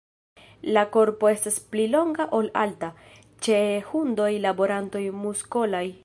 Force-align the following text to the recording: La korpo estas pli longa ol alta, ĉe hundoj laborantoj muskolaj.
La 0.75 0.83
korpo 0.93 1.29
estas 1.31 1.59
pli 1.73 1.85
longa 1.95 2.27
ol 2.37 2.49
alta, 2.63 2.91
ĉe 3.47 3.59
hundoj 3.91 4.31
laborantoj 4.47 5.03
muskolaj. 5.25 5.83